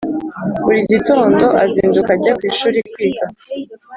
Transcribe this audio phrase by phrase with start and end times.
[0.63, 3.25] burigitonndo azinduka ajya kwishuri kwiga